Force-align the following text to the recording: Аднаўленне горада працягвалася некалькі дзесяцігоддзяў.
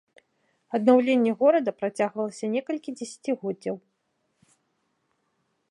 Аднаўленне 0.77 1.31
горада 1.41 1.71
працягвалася 1.81 2.45
некалькі 2.55 2.89
дзесяцігоддзяў. 2.97 3.79